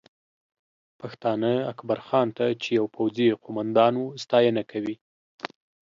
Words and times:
پښتانه 0.99 1.53
اکبرخان 1.71 2.27
ته 2.37 2.45
چې 2.61 2.69
یو 2.79 2.85
پوځي 2.95 3.27
قومندان 3.43 3.93
و، 3.97 4.03
ستاینه 4.23 4.63
کوي 4.71 4.95